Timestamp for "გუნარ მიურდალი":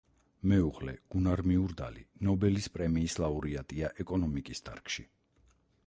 1.15-2.05